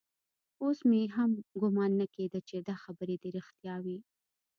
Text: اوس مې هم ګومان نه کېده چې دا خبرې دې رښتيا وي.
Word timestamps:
اوس 0.63 0.79
مې 0.89 1.01
هم 1.15 1.31
ګومان 1.61 1.91
نه 1.99 2.05
کېده 2.13 2.39
چې 2.47 2.55
دا 2.67 2.75
خبرې 2.83 3.15
دې 3.21 3.29
رښتيا 3.37 3.75
وي. 3.83 3.97